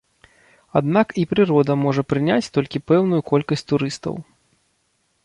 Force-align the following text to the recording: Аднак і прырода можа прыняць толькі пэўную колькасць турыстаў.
Аднак 0.79 1.07
і 1.23 1.25
прырода 1.33 1.73
можа 1.83 2.03
прыняць 2.13 2.51
толькі 2.57 2.81
пэўную 2.93 3.21
колькасць 3.33 3.65
турыстаў. 3.73 4.15